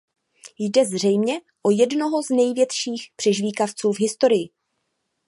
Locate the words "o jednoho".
1.65-2.23